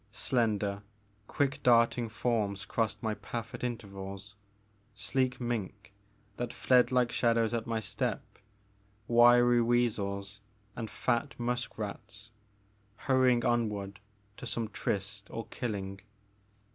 Slender, 0.09 0.81
quick 1.27 1.61
darting 1.61 2.09
forms 2.09 2.65
crossed 2.65 3.03
my 3.03 3.13
path 3.13 3.53
at 3.53 3.63
intervals, 3.63 4.33
sleek 4.95 5.39
mink, 5.39 5.93
that 6.37 6.51
fled 6.51 6.91
like 6.91 7.11
shadows 7.11 7.53
at 7.53 7.67
my 7.67 7.79
step, 7.79 8.23
wiry 9.07 9.61
weasels 9.61 10.39
and 10.75 10.89
fat 10.89 11.39
musk 11.39 11.77
rats, 11.77 12.31
hurrying 12.95 13.45
onward 13.45 13.99
to 14.37 14.47
some 14.47 14.69
tryst 14.69 15.27
or 15.29 15.45
killing. 15.51 16.01